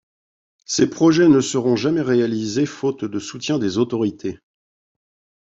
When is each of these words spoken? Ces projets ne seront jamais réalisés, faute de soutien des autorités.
Ces 0.65 0.89
projets 0.89 1.27
ne 1.29 1.41
seront 1.41 1.75
jamais 1.75 2.01
réalisés, 2.01 2.65
faute 2.65 3.05
de 3.05 3.19
soutien 3.19 3.59
des 3.59 3.77
autorités. 3.77 4.39